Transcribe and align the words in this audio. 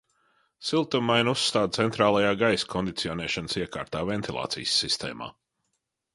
Siltummaini 0.69 1.29
uzstāda 1.33 1.77
centrālajā 1.77 2.31
gaisa 2.39 2.71
kondicionēšanas 2.73 3.59
iekārtā, 3.63 4.03
ventilācijas 4.13 4.75
sistēmā. 4.87 5.31